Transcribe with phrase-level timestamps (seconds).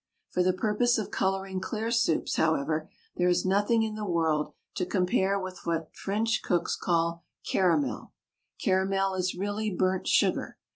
[0.31, 4.83] For the purpose of colouring clear soups, however, there is nothing in the world to
[4.83, 8.11] compare with what French cooks call caramel.
[8.59, 10.57] Caramel is really burnt sugar.